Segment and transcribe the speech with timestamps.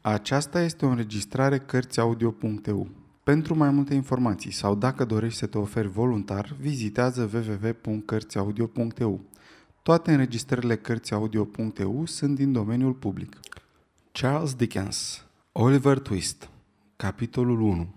[0.00, 2.88] Aceasta este o înregistrare Cărțiaudio.eu.
[3.22, 9.20] Pentru mai multe informații sau dacă dorești să te oferi voluntar, vizitează www.cărțiaudio.eu.
[9.82, 13.36] Toate înregistrările Cărțiaudio.eu sunt din domeniul public.
[14.12, 16.48] Charles Dickens Oliver Twist
[16.96, 17.94] Capitolul 1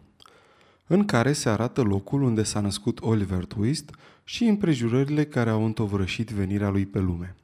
[0.87, 6.29] în care se arată locul unde s-a născut Oliver Twist și împrejurările care au întovărășit
[6.29, 7.35] venirea lui pe lume.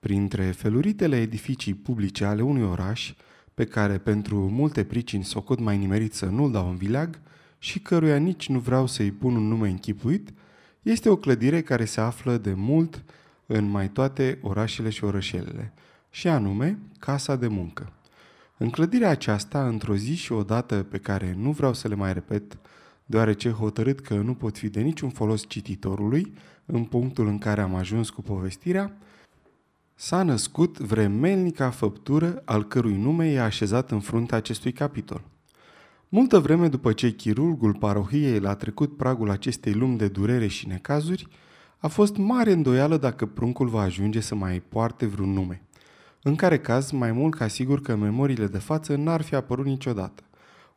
[0.00, 3.14] Printre feluritele edificii publice ale unui oraș,
[3.56, 7.20] pe care pentru multe pricini socot mai nimerit să nu-l dau în vileag
[7.58, 10.32] și căruia nici nu vreau să-i pun un nume închipuit,
[10.82, 13.04] este o clădire care se află de mult
[13.46, 15.72] în mai toate orașele și orășelele,
[16.10, 17.92] și anume Casa de Muncă.
[18.56, 22.12] În clădirea aceasta, într-o zi și o dată pe care nu vreau să le mai
[22.12, 22.58] repet,
[23.04, 26.32] deoarece hotărât că nu pot fi de niciun folos cititorului,
[26.66, 28.96] în punctul în care am ajuns cu povestirea,
[29.98, 35.24] s-a născut vremelnica făptură al cărui nume e așezat în fruntea acestui capitol.
[36.08, 41.28] Multă vreme după ce chirurgul parohiei l-a trecut pragul acestei lumi de durere și necazuri,
[41.78, 45.62] a fost mare îndoială dacă pruncul va ajunge să mai poarte vreun nume.
[46.22, 50.22] În care caz, mai mult ca sigur că memoriile de față n-ar fi apărut niciodată.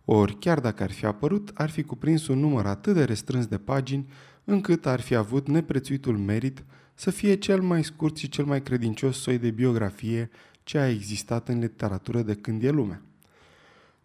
[0.05, 3.57] Ori, chiar dacă ar fi apărut, ar fi cuprins un număr atât de restrâns de
[3.57, 4.07] pagini,
[4.43, 6.63] încât ar fi avut neprețuitul merit
[6.99, 10.29] să fie cel mai scurt și cel mai credincios soi de biografie
[10.63, 13.01] ce a existat în literatură de când e lumea.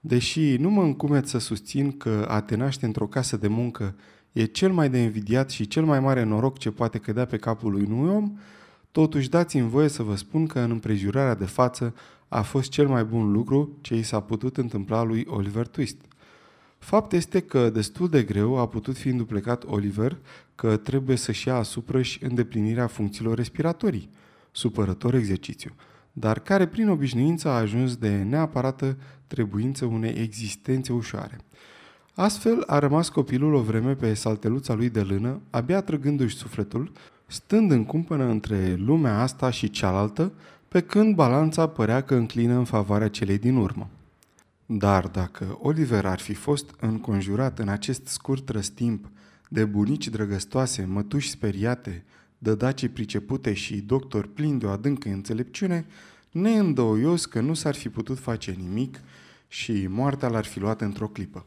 [0.01, 3.95] Deși nu mă încumet să susțin că a te naște într-o casă de muncă
[4.33, 7.75] e cel mai de invidiat și cel mai mare noroc ce poate cădea pe capul
[7.75, 8.39] unui om,
[8.93, 11.95] totuși dați-mi voie să vă spun că în împrejurarea de față
[12.29, 15.97] a fost cel mai bun lucru ce i s-a putut întâmpla lui Oliver Twist–
[16.85, 20.19] Fapt este că destul de greu a putut fi înduplecat Oliver
[20.55, 24.11] că trebuie să-și ia asupra și îndeplinirea funcțiilor respiratorii,
[24.51, 25.71] supărător exercițiu,
[26.13, 28.97] dar care prin obișnuință a ajuns de neapărată
[29.27, 31.39] trebuință unei existențe ușoare.
[32.15, 36.93] Astfel a rămas copilul o vreme pe salteluța lui de lână, abia trăgându-și sufletul,
[37.27, 40.33] stând în cumpănă între lumea asta și cealaltă,
[40.69, 43.89] pe când balanța părea că înclină în favoarea celei din urmă.
[44.67, 49.11] Dar dacă Oliver ar fi fost înconjurat în acest scurt răstimp
[49.49, 52.05] de bunici drăgăstoase, mătuși speriate,
[52.39, 55.87] dădace pricepute și doctor plin de o adâncă înțelepciune,
[56.31, 59.01] neîndoios că nu s-ar fi putut face nimic
[59.49, 61.47] și moartea l-ar fi luat într-o clipă.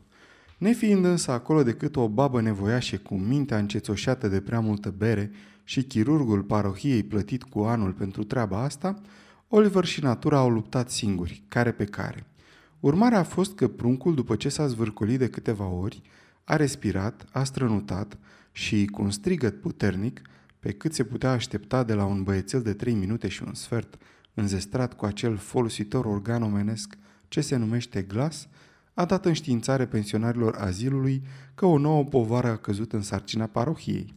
[0.57, 5.31] Nefiind însă acolo decât o babă nevoiașă cu mintea încețoșată de prea multă bere
[5.63, 9.01] și chirurgul parohiei plătit cu anul pentru treaba asta,
[9.47, 12.25] Oliver și natura au luptat singuri, care pe care–
[12.79, 16.01] Urmarea a fost că pruncul, după ce s-a zvârcolit de câteva ori,
[16.43, 18.17] a respirat, a strănutat
[18.51, 20.21] și, cu un strigăt puternic,
[20.59, 23.97] pe cât se putea aștepta de la un băiețel de trei minute și un sfert,
[24.33, 28.47] înzestrat cu acel folositor organ omenesc ce se numește glas,
[28.94, 31.23] a dat înștiințare pensionarilor azilului
[31.55, 34.13] că o nouă povară a căzut în sarcina parohiei.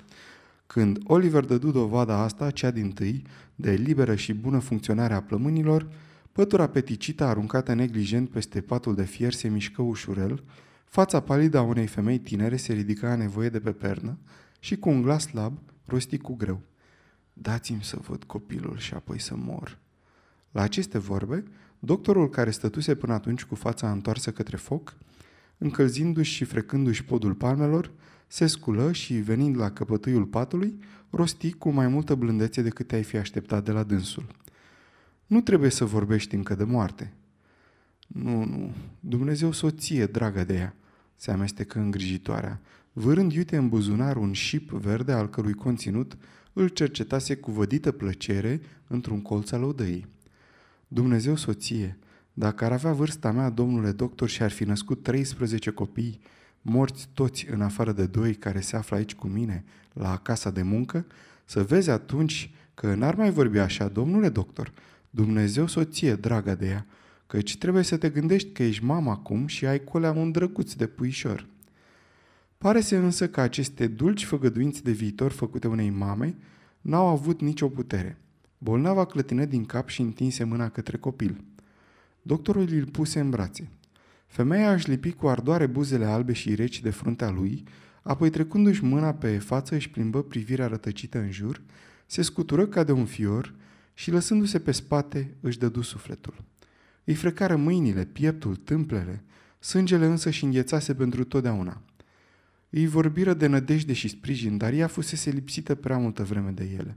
[0.67, 3.23] Când Oliver dădu dovada asta, cea din tâi,
[3.55, 5.89] de liberă și bună funcționare a plămânilor,
[6.33, 10.43] Pătura peticită aruncată neglijent peste patul de fier se mișcă ușurel,
[10.85, 14.19] fața palidă a unei femei tinere se ridica a nevoie de pe pernă
[14.59, 16.61] și cu un glas slab rosti cu greu.
[17.33, 19.79] Dați-mi să văd copilul și apoi să mor.
[20.51, 21.45] La aceste vorbe,
[21.79, 24.97] doctorul care stătuse până atunci cu fața întoarsă către foc,
[25.59, 27.91] încălzindu-și și frecându-și podul palmelor,
[28.27, 30.79] se sculă și, venind la căpătâiul patului,
[31.11, 34.27] rosti cu mai multă blândețe decât te-ai fi așteptat de la dânsul–
[35.31, 37.13] nu trebuie să vorbești încă de moarte.
[38.07, 40.75] Nu, nu, Dumnezeu soție, dragă de ea,
[41.17, 42.61] se amestecă îngrijitoarea,
[42.93, 46.17] vârând iute în buzunar un șip verde al cărui conținut
[46.53, 50.07] îl cercetase cu vădită plăcere într-un colț al odăii.
[50.89, 51.99] Dumnezeu soție,
[52.33, 56.21] dacă ar avea vârsta mea, domnule doctor, și ar fi născut 13 copii,
[56.63, 60.63] morți toți în afară de doi care se află aici cu mine, la casa de
[60.63, 61.07] muncă,
[61.45, 64.73] să vezi atunci că n-ar mai vorbi așa, domnule doctor,
[65.11, 66.87] Dumnezeu soție, dragă de ea,
[67.27, 70.87] căci trebuie să te gândești că ești mama acum și ai colea un drăguț de
[70.87, 71.47] puișor.
[72.59, 76.37] Pare se însă că aceste dulci făgăduinți de viitor făcute unei mame
[76.81, 78.19] n-au avut nicio putere.
[78.59, 81.45] Bolnava clătină din cap și întinse mâna către copil.
[82.23, 83.69] Doctorul îl puse în brațe.
[84.27, 87.65] Femeia își lipi cu ardoare buzele albe și reci de fruntea lui,
[88.03, 91.63] apoi trecându-și mâna pe față își plimbă privirea rătăcită în jur,
[92.07, 93.55] se scutură ca de un fior
[94.01, 96.45] și lăsându-se pe spate își dădu sufletul.
[97.05, 99.25] Îi frecară mâinile, pieptul, tâmplele,
[99.59, 101.83] sângele însă și înghețase pentru totdeauna.
[102.71, 106.97] Îi vorbiră de nădejde și sprijin, dar ea fusese lipsită prea multă vreme de ele.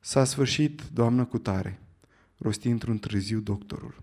[0.00, 1.80] S-a sfârșit, doamnă cu tare,
[2.38, 4.02] rosti într-un târziu doctorul.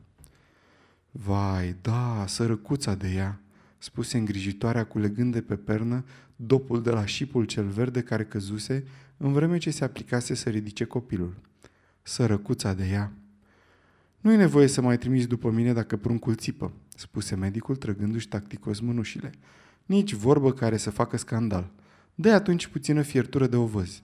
[1.11, 3.41] Vai, da, sărăcuța de ea,
[3.77, 6.05] spuse îngrijitoarea culegând de pe pernă
[6.35, 8.83] dopul de la șipul cel verde care căzuse
[9.17, 11.43] în vreme ce se aplicase să ridice copilul.
[12.07, 13.11] Sărăcuța de ea.
[14.19, 18.79] Nu e nevoie să mai trimiți după mine dacă pruncul țipă, spuse medicul trăgându-și tacticos
[18.79, 19.31] mânușile.
[19.85, 21.71] Nici vorbă care să facă scandal.
[22.15, 24.03] dă atunci puțină fiertură de ovăzi.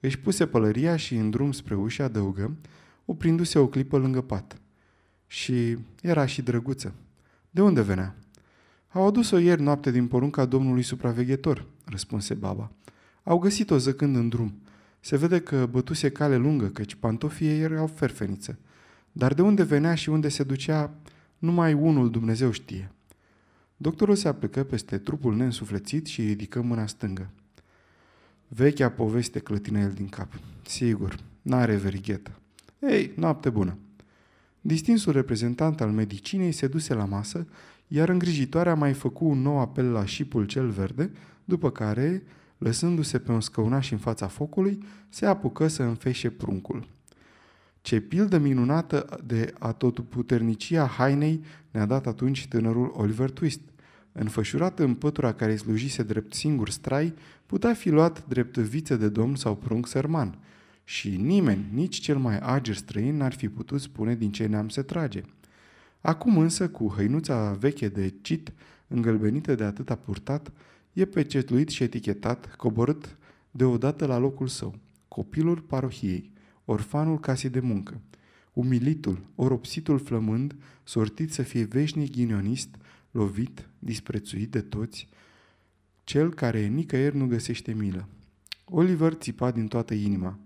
[0.00, 2.56] Își puse pălăria și în drum spre ușă adăugă,
[3.04, 4.60] oprindu-se o clipă lângă pat.
[5.26, 6.94] Și era și drăguță.
[7.50, 8.16] De unde venea?
[8.88, 12.72] Au adus-o ieri noapte din porunca domnului supraveghetor, răspunse baba.
[13.22, 14.60] Au găsit-o zăcând în drum.
[15.00, 18.58] Se vede că bătuse cale lungă, căci pantofii ei erau ferfeniță.
[19.12, 20.94] Dar de unde venea și unde se ducea,
[21.38, 22.90] numai unul Dumnezeu știe.
[23.76, 27.30] Doctorul se aplecă peste trupul neînsuflețit și ridică mâna stângă.
[28.48, 30.38] Vechea poveste clătină el din cap.
[30.62, 32.30] Sigur, n-are verighetă.
[32.78, 33.78] Ei, noapte bună.
[34.60, 37.46] Distinsul reprezentant al medicinei se duse la masă,
[37.88, 41.10] iar îngrijitoarea mai făcu un nou apel la șipul cel verde,
[41.44, 42.22] după care,
[42.60, 44.78] lăsându-se pe un scăunaș în fața focului,
[45.08, 46.88] se apucă să înfeșe pruncul.
[47.82, 53.60] Ce pildă minunată de atotputernicia hainei ne-a dat atunci tânărul Oliver Twist.
[54.12, 57.14] Înfășurat în pătura care slujise drept singur strai,
[57.46, 60.38] putea fi luat drept viță de domn sau prunc sărman.
[60.84, 64.82] Și nimeni, nici cel mai ager străin, n-ar fi putut spune din ce neam se
[64.82, 65.22] trage.
[66.00, 68.52] Acum însă, cu hăinuța veche de cit,
[68.86, 70.52] îngălbenită de atâta purtat,
[70.92, 73.18] e pecetluit și etichetat, coborât
[73.50, 74.78] deodată la locul său,
[75.08, 76.32] copilul parohiei,
[76.64, 78.00] orfanul casei de muncă,
[78.52, 82.68] umilitul, oropsitul flămând, sortit să fie veșnic ghinionist,
[83.10, 85.08] lovit, disprețuit de toți,
[86.04, 88.08] cel care nicăieri nu găsește milă.
[88.64, 90.38] Oliver țipa din toată inima,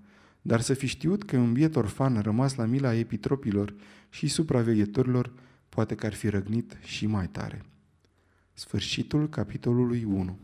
[0.42, 3.74] dar să fi știut că un biet orfan rămas la mila epitropilor
[4.10, 5.32] și supraveghetorilor,
[5.68, 7.64] poate că ar fi răgnit și mai tare.
[8.54, 10.38] Sfârșitul capitolului 1